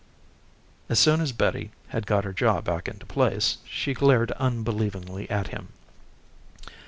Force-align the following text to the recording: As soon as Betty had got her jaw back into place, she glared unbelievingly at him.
As 0.89 0.97
soon 0.97 1.21
as 1.21 1.31
Betty 1.31 1.69
had 1.89 2.07
got 2.07 2.23
her 2.23 2.33
jaw 2.33 2.59
back 2.59 2.87
into 2.87 3.05
place, 3.05 3.59
she 3.69 3.93
glared 3.93 4.31
unbelievingly 4.31 5.29
at 5.29 5.49
him. 5.49 5.67